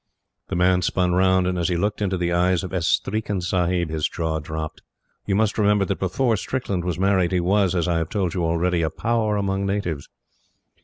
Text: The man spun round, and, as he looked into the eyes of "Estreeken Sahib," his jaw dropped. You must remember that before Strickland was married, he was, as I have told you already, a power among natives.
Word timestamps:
The 0.47 0.55
man 0.55 0.81
spun 0.81 1.13
round, 1.13 1.45
and, 1.45 1.59
as 1.59 1.69
he 1.69 1.77
looked 1.77 2.01
into 2.01 2.17
the 2.17 2.31
eyes 2.33 2.63
of 2.63 2.71
"Estreeken 2.73 3.39
Sahib," 3.43 3.91
his 3.91 4.09
jaw 4.09 4.39
dropped. 4.39 4.81
You 5.27 5.35
must 5.35 5.59
remember 5.59 5.85
that 5.85 5.99
before 5.99 6.37
Strickland 6.37 6.83
was 6.83 6.97
married, 6.97 7.31
he 7.31 7.39
was, 7.39 7.75
as 7.75 7.87
I 7.87 7.99
have 7.99 8.09
told 8.09 8.33
you 8.33 8.43
already, 8.43 8.81
a 8.81 8.89
power 8.89 9.35
among 9.37 9.67
natives. 9.67 10.09